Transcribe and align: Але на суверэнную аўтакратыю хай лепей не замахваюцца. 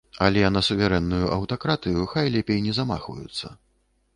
Але 0.27 0.41
на 0.55 0.61
суверэнную 0.67 1.25
аўтакратыю 1.35 2.07
хай 2.15 2.33
лепей 2.37 2.59
не 2.69 2.73
замахваюцца. 2.79 3.53